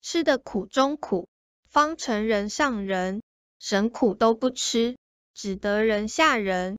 [0.00, 1.28] 吃的苦中苦，
[1.68, 3.22] 方成人上人，
[3.58, 4.96] 神苦都不吃，
[5.34, 6.78] 只得人下人。